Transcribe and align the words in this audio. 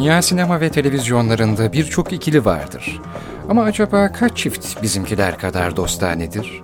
Dünya 0.00 0.22
sinema 0.22 0.60
ve 0.60 0.70
televizyonlarında 0.70 1.72
birçok 1.72 2.12
ikili 2.12 2.44
vardır. 2.44 3.00
Ama 3.48 3.62
acaba 3.62 4.12
kaç 4.12 4.36
çift 4.36 4.82
bizimkiler 4.82 5.38
kadar 5.38 5.76
dostanedir? 5.76 6.62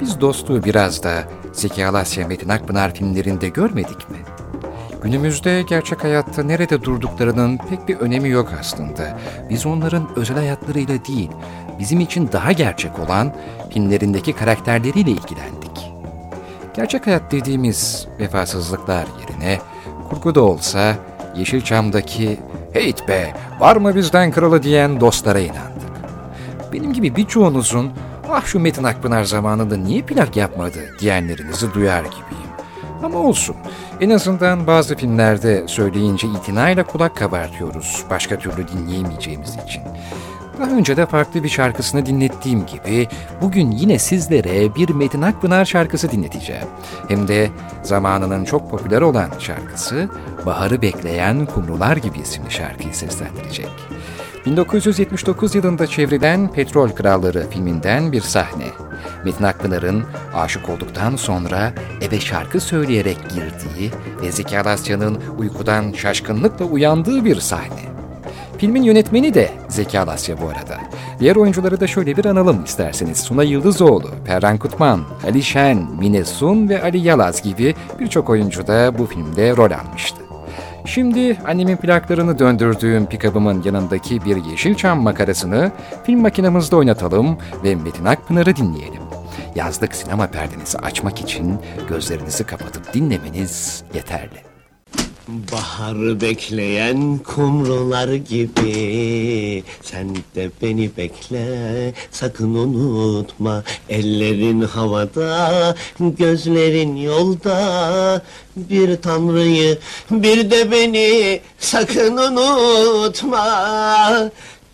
Biz 0.00 0.20
dostluğu 0.20 0.64
biraz 0.64 1.02
da 1.02 1.24
Zeki 1.52 1.86
Alasya 1.86 2.28
Metin 2.28 2.48
Akpınar 2.48 2.94
filmlerinde 2.94 3.48
görmedik 3.48 4.10
mi? 4.10 4.16
Günümüzde 5.02 5.62
gerçek 5.62 6.04
hayatta 6.04 6.42
nerede 6.42 6.82
durduklarının 6.82 7.58
pek 7.58 7.88
bir 7.88 7.96
önemi 7.96 8.28
yok 8.28 8.52
aslında. 8.60 9.18
Biz 9.50 9.66
onların 9.66 10.08
özel 10.16 10.36
hayatlarıyla 10.36 11.04
değil, 11.04 11.30
bizim 11.78 12.00
için 12.00 12.28
daha 12.32 12.52
gerçek 12.52 12.98
olan 12.98 13.32
filmlerindeki 13.70 14.32
karakterleriyle 14.32 15.10
ilgilendik. 15.10 15.92
Gerçek 16.74 17.06
hayat 17.06 17.32
dediğimiz 17.32 18.06
vefasızlıklar 18.18 19.06
yerine 19.20 19.58
kurgu 20.08 20.34
da 20.34 20.40
olsa 20.40 20.94
Yeşilçam'daki 21.36 22.38
heyt 22.72 23.08
be 23.08 23.34
var 23.60 23.76
mı 23.76 23.94
bizden 23.94 24.30
kralı 24.30 24.62
diyen 24.62 25.00
dostlara 25.00 25.38
inandık. 25.38 25.92
Benim 26.72 26.92
gibi 26.92 27.16
birçoğunuzun 27.16 27.92
ah 28.30 28.46
şu 28.46 28.60
Metin 28.60 28.84
Akpınar 28.84 29.24
zamanında 29.24 29.76
niye 29.76 30.02
plak 30.02 30.36
yapmadı 30.36 30.78
diyenlerinizi 31.00 31.74
duyar 31.74 32.00
gibiyim. 32.04 32.52
Ama 33.02 33.18
olsun. 33.18 33.56
En 34.00 34.10
azından 34.10 34.66
bazı 34.66 34.96
filmlerde 34.96 35.68
söyleyince 35.68 36.28
itinayla 36.28 36.86
kulak 36.86 37.16
kabartıyoruz. 37.16 38.04
Başka 38.10 38.38
türlü 38.38 38.68
dinleyemeyeceğimiz 38.68 39.56
için. 39.66 39.82
Daha 40.58 40.70
önce 40.70 40.96
de 40.96 41.06
farklı 41.06 41.44
bir 41.44 41.48
şarkısını 41.48 42.06
dinlettiğim 42.06 42.66
gibi 42.66 43.08
bugün 43.42 43.70
yine 43.70 43.98
sizlere 43.98 44.74
bir 44.74 44.88
Metin 44.88 45.22
Akpınar 45.22 45.64
şarkısı 45.64 46.10
dinleteceğim. 46.10 46.66
Hem 47.08 47.28
de 47.28 47.50
zamanının 47.82 48.44
çok 48.44 48.70
popüler 48.70 49.00
olan 49.00 49.28
şarkısı 49.38 50.08
Baharı 50.46 50.82
Bekleyen 50.82 51.46
Kumrular 51.46 51.96
gibi 51.96 52.18
isimli 52.18 52.50
şarkıyı 52.50 52.94
seslendirecek. 52.94 53.70
1979 54.46 55.54
yılında 55.54 55.86
çevrilen 55.86 56.52
Petrol 56.52 56.88
Kralları 56.88 57.50
filminden 57.50 58.12
bir 58.12 58.20
sahne. 58.20 58.66
Metin 59.24 59.44
Akpınar'ın 59.44 60.04
aşık 60.34 60.68
olduktan 60.68 61.16
sonra 61.16 61.72
eve 62.00 62.20
şarkı 62.20 62.60
söyleyerek 62.60 63.18
girdiği 63.30 63.90
ve 64.22 64.32
Zeki 64.32 64.58
Alasya'nın 64.58 65.18
uykudan 65.38 65.92
şaşkınlıkla 65.92 66.64
uyandığı 66.64 67.24
bir 67.24 67.40
sahne. 67.40 67.91
Filmin 68.62 68.82
yönetmeni 68.82 69.34
de 69.34 69.50
Zeki 69.68 70.00
Alasya 70.00 70.40
bu 70.40 70.48
arada. 70.48 70.78
Diğer 71.18 71.36
oyuncuları 71.36 71.80
da 71.80 71.86
şöyle 71.86 72.16
bir 72.16 72.24
analım 72.24 72.64
isterseniz. 72.64 73.18
Suna 73.18 73.42
Yıldızoğlu, 73.42 74.10
Perran 74.24 74.58
Kutman, 74.58 75.00
Ali 75.24 75.42
Şen, 75.42 75.86
Mine 75.98 76.24
Sun 76.24 76.68
ve 76.68 76.82
Ali 76.82 76.98
Yalaz 76.98 77.42
gibi 77.42 77.74
birçok 78.00 78.30
oyuncu 78.30 78.66
da 78.66 78.98
bu 78.98 79.06
filmde 79.06 79.56
rol 79.56 79.70
almıştı. 79.70 80.22
Şimdi 80.84 81.38
annemin 81.46 81.76
plaklarını 81.76 82.38
döndürdüğüm 82.38 83.06
pikabımın 83.06 83.62
yanındaki 83.64 84.24
bir 84.24 84.44
Yeşilçam 84.44 85.00
makarasını 85.00 85.72
film 86.04 86.20
makinamızda 86.20 86.76
oynatalım 86.76 87.38
ve 87.64 87.74
Metin 87.74 88.04
Akpınar'ı 88.04 88.56
dinleyelim. 88.56 89.02
Yazlık 89.54 89.94
sinema 89.94 90.26
perdenizi 90.26 90.78
açmak 90.78 91.20
için 91.20 91.58
gözlerinizi 91.88 92.44
kapatıp 92.44 92.94
dinlemeniz 92.94 93.82
yeterli. 93.94 94.51
Baharı 95.28 96.20
bekleyen 96.20 97.18
kumrular 97.18 98.08
gibi. 98.08 99.64
Sen 99.82 100.14
de 100.14 100.50
beni 100.62 100.90
bekle 100.96 101.94
sakın 102.10 102.54
unutma. 102.54 103.62
Ellerin 103.88 104.60
havada 104.60 105.74
gözlerin 106.00 106.96
yolda. 106.96 108.22
Bir 108.56 109.02
tanrıyı 109.02 109.78
bir 110.10 110.50
de 110.50 110.70
beni 110.70 111.40
sakın 111.58 112.16
unutma. 112.16 113.50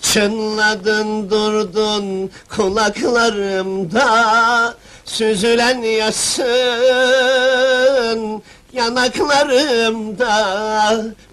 Çınladın 0.00 1.30
durdun 1.30 2.30
kulaklarımda. 2.56 4.06
Süzülen 5.04 5.82
yasın 5.82 6.46
Yanaklarımda 8.72 10.34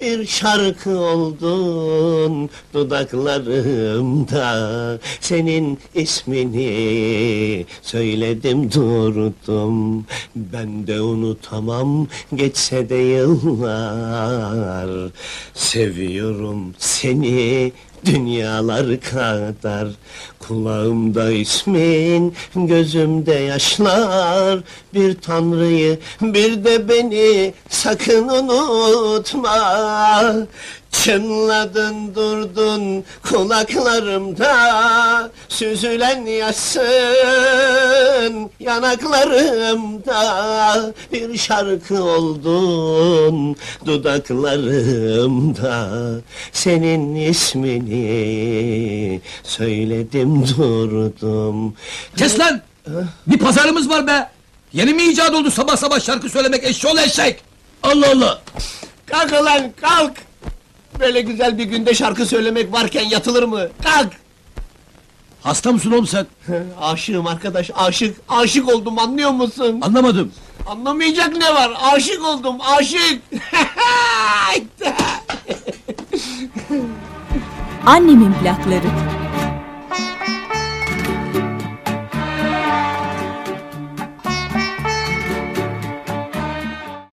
bir 0.00 0.26
şarkı 0.26 0.98
oldun 0.98 2.50
dudaklarımda 2.74 4.98
Senin 5.20 5.78
ismini 5.94 7.66
söyledim 7.82 8.72
durdum. 8.72 10.06
Ben 10.36 10.86
de 10.86 11.00
unutamam 11.00 12.06
geçse 12.34 12.88
de 12.88 12.96
yıllar 12.96 15.10
Seviyorum 15.54 16.74
seni 16.78 17.72
dünyalar 18.04 19.00
kadar 19.00 19.88
Kulağımda 20.38 21.30
ismin, 21.32 22.34
gözümde 22.54 23.34
yaşlar. 23.34 24.60
Bir 24.94 25.20
tanrıyı, 25.20 25.98
bir 26.20 26.64
de 26.64 26.88
beni 26.88 27.54
sakın 27.68 28.28
unutma 28.28 29.56
Çınladın 30.92 32.14
durdun 32.14 33.04
kulaklarımda 33.28 35.30
Süzülen 35.48 36.26
yasın 36.26 36.82
yanaklarımda 38.60 40.92
Bir 41.12 41.38
şarkı 41.38 42.04
oldun 42.04 43.56
dudaklarımda 43.86 45.88
Senin 46.52 47.14
ismini 47.14 49.20
söyledim 49.42 50.48
durdum 50.48 51.74
Kes 52.16 52.38
lan! 52.38 52.62
Bir 53.26 53.38
pazarımız 53.38 53.90
var 53.90 54.06
be! 54.06 54.30
Yeni 54.72 54.94
mi 54.94 55.02
icat 55.02 55.34
oldu 55.34 55.50
sabah 55.50 55.76
sabah 55.76 56.00
şarkı 56.00 56.28
söylemek 56.28 56.64
eşşoğlu 56.64 57.00
eşek? 57.00 57.40
Allah 57.82 58.10
Allah! 58.10 58.42
Kalk 59.06 59.32
lan 59.32 59.72
kalk! 59.80 60.31
Böyle 61.02 61.20
güzel 61.20 61.58
bir 61.58 61.64
günde 61.64 61.94
şarkı 61.94 62.26
söylemek 62.26 62.72
varken 62.72 63.04
yatılır 63.04 63.42
mı? 63.42 63.68
Kalk! 63.84 64.12
Hasta 65.42 65.72
mısın 65.72 65.92
oğlum 65.92 66.06
sen? 66.06 66.26
Aşığım 66.80 67.26
arkadaş, 67.26 67.70
aşık, 67.74 68.16
aşık 68.28 68.68
oldum 68.68 68.98
anlıyor 68.98 69.30
musun? 69.30 69.80
Anlamadım. 69.82 70.32
Anlamayacak 70.66 71.36
ne 71.36 71.54
var? 71.54 71.70
Aşık 71.92 72.24
oldum, 72.24 72.56
aşık! 72.60 73.22
Annemin 77.86 78.32
plakları. 78.32 79.21